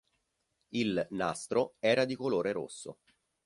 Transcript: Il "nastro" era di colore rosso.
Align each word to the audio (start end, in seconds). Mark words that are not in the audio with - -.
Il 0.69 1.05
"nastro" 1.11 1.75
era 1.79 2.05
di 2.05 2.15
colore 2.15 2.53
rosso. 2.53 2.97